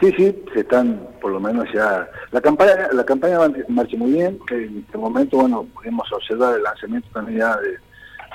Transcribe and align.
Sí, 0.00 0.12
sí, 0.16 0.44
se 0.54 0.60
están 0.60 1.08
por 1.20 1.32
lo 1.32 1.40
menos 1.40 1.66
ya... 1.74 2.08
La 2.30 2.40
campaña 2.40 2.88
la 2.92 3.04
campaña 3.04 3.38
marcha 3.68 3.96
muy 3.96 4.12
bien, 4.12 4.38
en 4.50 4.84
este 4.86 4.96
momento, 4.96 5.38
bueno, 5.38 5.66
pudimos 5.74 6.10
observar 6.12 6.56
el 6.56 6.62
lanzamiento 6.62 7.08
también 7.12 7.38
ya 7.40 7.56
de, 7.56 7.78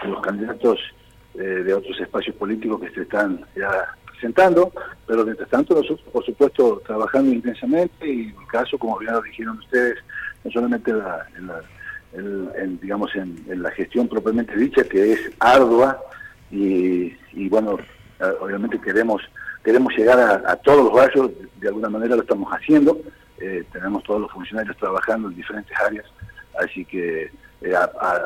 los 0.09 0.21
candidatos 0.21 0.79
eh, 1.35 1.41
de 1.41 1.73
otros 1.73 1.97
espacios 2.01 2.35
políticos 2.35 2.81
que 2.81 2.89
se 2.89 3.01
están 3.03 3.45
ya 3.55 3.95
presentando, 4.05 4.73
pero 5.07 5.23
mientras 5.23 5.49
tanto 5.49 5.73
nosotros, 5.73 6.01
por 6.11 6.25
supuesto, 6.25 6.81
trabajando 6.85 7.31
intensamente 7.31 8.07
y 8.07 8.23
en 8.23 8.35
el 8.41 8.47
caso, 8.47 8.77
como 8.77 8.99
bien 8.99 9.13
lo 9.13 9.21
dijeron 9.21 9.57
ustedes, 9.59 9.95
no 10.43 10.51
solamente 10.51 10.91
en 10.91 10.97
la, 11.47 11.63
digamos, 12.81 13.15
en, 13.15 13.63
la 13.63 13.71
gestión 13.71 14.09
propiamente 14.09 14.53
dicha, 14.57 14.83
que 14.83 15.13
es 15.13 15.31
ardua, 15.39 15.97
y, 16.51 17.15
y 17.31 17.47
bueno, 17.47 17.77
obviamente 18.39 18.79
queremos 18.79 19.21
queremos 19.63 19.93
llegar 19.95 20.19
a, 20.45 20.55
todos 20.57 20.83
los 20.83 20.93
barrios, 20.93 21.31
de 21.59 21.67
alguna 21.69 21.89
manera 21.89 22.15
lo 22.15 22.21
estamos 22.21 22.51
haciendo, 22.51 22.97
eh, 23.37 23.63
tenemos 23.71 24.03
todos 24.03 24.21
los 24.21 24.31
funcionarios 24.31 24.75
trabajando 24.77 25.29
en 25.29 25.35
diferentes 25.35 25.75
áreas, 25.79 26.05
así 26.59 26.83
que 26.85 27.31
eh, 27.61 27.73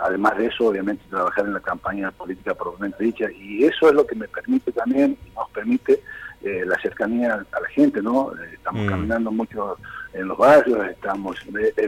además 0.03 0.37
de 0.37 0.47
eso, 0.47 0.65
obviamente, 0.65 1.03
trabajar 1.09 1.45
en 1.45 1.53
la 1.53 1.59
campaña 1.59 2.11
política 2.11 2.55
propiamente 2.55 3.03
dicha, 3.03 3.31
y 3.31 3.63
eso 3.65 3.87
es 3.87 3.93
lo 3.93 4.05
que 4.05 4.15
me 4.15 4.27
permite 4.27 4.71
también, 4.71 5.15
nos 5.35 5.49
permite 5.51 6.01
eh, 6.41 6.63
la 6.65 6.75
cercanía 6.81 7.33
a 7.33 7.59
la 7.59 7.67
gente, 7.69 8.01
¿no? 8.01 8.31
Estamos 8.51 8.85
mm. 8.85 8.89
caminando 8.89 9.31
mucho 9.31 9.77
en 10.13 10.27
los 10.27 10.37
barrios, 10.37 10.87
estamos, 10.87 11.37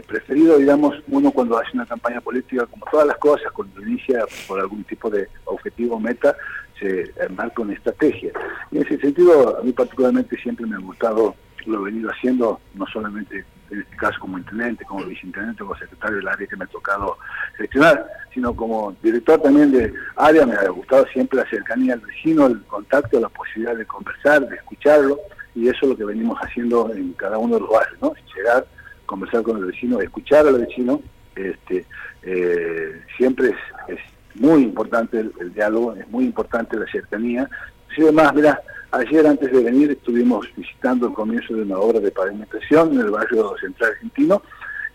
preferido, 0.06 0.58
digamos, 0.58 0.94
uno 1.08 1.30
cuando 1.30 1.58
hace 1.58 1.70
una 1.74 1.86
campaña 1.86 2.20
política, 2.20 2.66
como 2.66 2.84
todas 2.90 3.06
las 3.06 3.16
cosas, 3.18 3.50
cuando 3.52 3.80
inicia 3.82 4.24
por 4.46 4.60
algún 4.60 4.84
tipo 4.84 5.10
de 5.10 5.28
objetivo, 5.44 5.98
meta, 5.98 6.36
se 6.78 7.12
marca 7.30 7.62
una 7.62 7.74
estrategia. 7.74 8.32
Y 8.70 8.78
en 8.78 8.86
ese 8.86 8.98
sentido, 8.98 9.58
a 9.58 9.62
mí 9.62 9.72
particularmente 9.72 10.36
siempre 10.36 10.66
me 10.66 10.76
ha 10.76 10.80
gustado, 10.80 11.34
lo 11.66 11.80
he 11.80 11.84
venido 11.90 12.10
haciendo, 12.10 12.60
no 12.74 12.86
solamente 12.86 13.44
en 13.70 13.80
este 13.80 13.96
caso 13.96 14.18
como 14.20 14.38
intendente, 14.38 14.84
como 14.84 15.04
viceintendente, 15.04 15.62
como 15.62 15.76
secretario 15.76 16.16
del 16.16 16.28
área 16.28 16.46
que 16.46 16.56
me 16.56 16.64
ha 16.64 16.68
tocado 16.68 17.16
gestionar, 17.56 18.04
sino 18.34 18.54
como 18.54 18.96
director 19.02 19.40
también 19.40 19.70
de 19.70 19.92
área, 20.16 20.44
me 20.44 20.54
ha 20.54 20.68
gustado 20.68 21.06
siempre 21.12 21.38
la 21.38 21.48
cercanía 21.48 21.94
al 21.94 22.00
vecino, 22.00 22.46
el 22.46 22.62
contacto, 22.64 23.20
la 23.20 23.28
posibilidad 23.28 23.76
de 23.76 23.86
conversar, 23.86 24.48
de 24.48 24.56
escucharlo, 24.56 25.20
y 25.54 25.68
eso 25.68 25.78
es 25.82 25.88
lo 25.88 25.96
que 25.96 26.04
venimos 26.04 26.38
haciendo 26.38 26.92
en 26.92 27.12
cada 27.14 27.38
uno 27.38 27.54
de 27.54 27.60
los 27.60 27.70
barrios, 27.70 28.00
¿no? 28.00 28.12
Llegar, 28.36 28.66
conversar 29.06 29.42
con 29.42 29.58
el 29.58 29.66
vecino, 29.66 30.00
escuchar 30.00 30.46
al 30.46 30.58
vecino, 30.58 31.02
este, 31.34 31.84
eh, 32.22 33.02
siempre 33.16 33.54
es 33.88 33.98
muy 34.34 34.62
importante 34.62 35.18
el, 35.18 35.54
diálogo, 35.54 35.94
es 35.94 36.08
muy 36.08 36.24
importante 36.24 36.76
la 36.76 36.86
cercanía. 36.86 37.48
Sí, 37.94 38.02
además, 38.02 38.34
mira, 38.34 38.60
ayer 38.92 39.26
antes 39.26 39.50
de 39.50 39.64
venir 39.64 39.90
estuvimos 39.90 40.46
visitando 40.56 41.08
el 41.08 41.14
comienzo 41.14 41.54
de 41.54 41.62
una 41.62 41.78
obra 41.78 42.00
de 42.00 42.10
pavimentación 42.10 42.92
en 42.92 43.00
el 43.00 43.10
barrio 43.10 43.54
central 43.60 43.92
argentino 43.92 44.42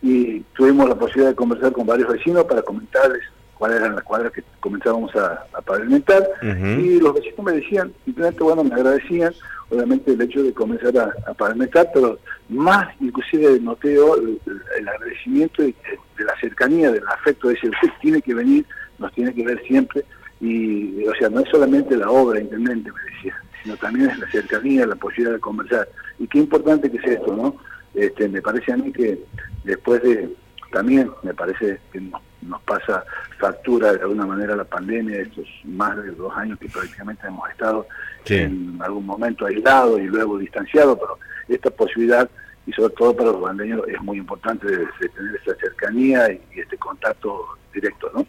y 0.01 0.41
tuvimos 0.55 0.87
la 0.87 0.95
posibilidad 0.95 1.29
de 1.29 1.35
conversar 1.35 1.71
con 1.71 1.85
varios 1.85 2.11
vecinos 2.11 2.45
para 2.45 2.61
comentarles 2.61 3.23
cuáles 3.57 3.77
eran 3.77 3.95
las 3.95 4.03
cuadras 4.03 4.31
que 4.31 4.43
comenzábamos 4.59 5.15
a, 5.15 5.45
pavimentar 5.65 6.27
y 6.41 6.99
los 6.99 7.13
vecinos 7.13 7.43
me 7.43 7.53
decían, 7.53 7.91
simplemente 8.03 8.43
bueno, 8.43 8.63
me 8.63 8.75
agradecían 8.75 9.33
obviamente 9.69 10.11
el 10.11 10.21
hecho 10.21 10.43
de 10.43 10.53
comenzar 10.53 10.95
a, 10.97 11.33
pavimentar, 11.33 11.89
pero 11.93 12.19
más 12.49 12.87
inclusive 13.01 13.59
noteo 13.59 14.17
el, 14.17 14.39
el 14.77 14.87
agradecimiento 14.87 15.63
de, 15.63 15.73
de, 16.17 16.23
la 16.23 16.39
cercanía, 16.39 16.91
del 16.91 17.07
afecto 17.07 17.47
de 17.47 17.55
ese 17.55 17.69
usted 17.69 17.89
tiene 18.01 18.21
que 18.21 18.33
venir 18.33 18.65
nos 18.99 19.11
tiene 19.13 19.33
que 19.33 19.43
ver 19.43 19.61
siempre 19.65 20.05
y, 20.41 21.05
o 21.07 21.15
sea, 21.15 21.29
no 21.29 21.39
es 21.39 21.49
solamente 21.49 21.95
la 21.95 22.09
obra, 22.09 22.39
intendente, 22.39 22.91
me 22.91 23.15
decía, 23.15 23.35
sino 23.63 23.77
también 23.77 24.09
es 24.09 24.19
la 24.19 24.29
cercanía, 24.29 24.85
la 24.85 24.95
posibilidad 24.95 25.33
de 25.33 25.39
conversar. 25.39 25.87
Y 26.19 26.27
qué 26.27 26.39
importante 26.39 26.91
que 26.91 26.97
es 26.97 27.05
esto, 27.05 27.35
¿no? 27.35 27.55
Este, 27.93 28.27
me 28.27 28.41
parece 28.41 28.73
a 28.73 28.77
mí 28.77 28.91
que 28.91 29.19
después 29.63 30.01
de, 30.03 30.29
también 30.71 31.11
me 31.23 31.33
parece 31.33 31.79
que 31.91 32.01
nos, 32.01 32.21
pasa 32.63 33.03
factura 33.39 33.93
de 33.93 34.01
alguna 34.01 34.25
manera 34.25 34.55
la 34.55 34.63
pandemia, 34.63 35.19
estos 35.19 35.47
más 35.63 35.97
de 35.97 36.11
dos 36.11 36.31
años 36.35 36.59
que 36.59 36.69
prácticamente 36.69 37.25
hemos 37.27 37.49
estado 37.49 37.87
en 38.25 38.77
algún 38.81 39.05
momento 39.05 39.45
aislados 39.45 39.99
y 39.99 40.03
luego 40.03 40.37
distanciados, 40.37 40.97
pero 40.99 41.17
esta 41.47 41.69
posibilidad 41.71 42.29
y 42.67 42.71
sobre 42.73 42.93
todo 42.95 43.15
para 43.15 43.31
los 43.31 43.41
bandeños 43.41 43.81
es 43.87 44.01
muy 44.01 44.17
importante 44.17 44.67
de, 44.67 44.87
tener 45.09 45.41
esa 45.43 45.55
cercanía 45.59 46.31
y 46.31 46.59
este 46.59 46.77
contacto 46.77 47.45
directo, 47.73 48.11
¿no? 48.13 48.25